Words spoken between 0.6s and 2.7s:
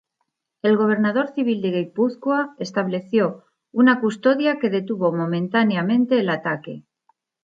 El gobernador civil de Guipúzcoa